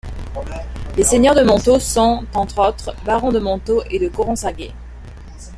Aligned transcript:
Les 0.97 1.03
seigneurs 1.03 1.35
de 1.35 1.43
Montaut 1.43 1.77
sont, 1.79 2.25
entre 2.33 2.67
autres, 2.67 2.95
barons 3.05 3.31
de 3.31 3.37
Montaut 3.37 3.83
et 3.91 3.99
de 3.99 4.09
Corrensaguet. 4.09 4.71